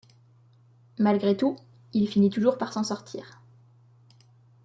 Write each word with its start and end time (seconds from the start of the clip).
Malgré 0.97 1.37
tout, 1.37 1.57
il 1.93 2.07
finit 2.07 2.31
toujours 2.31 2.57
par 2.57 2.73
s'en 2.73 2.83
sortir. 2.83 3.39